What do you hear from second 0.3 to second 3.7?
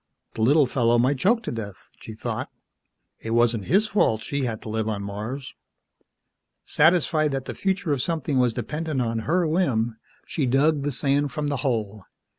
The little fellow might choke to death, she thought, it wasn't